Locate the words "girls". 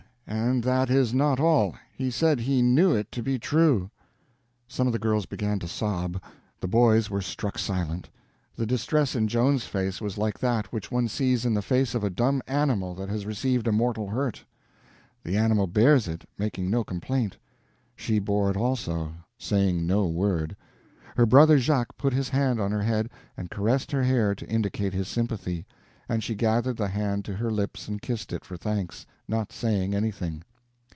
4.99-5.25